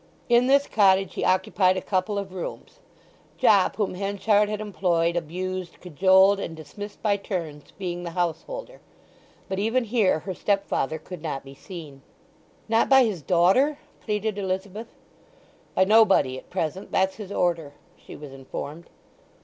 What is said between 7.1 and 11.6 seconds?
turns, being the householder. But even here her stepfather could not be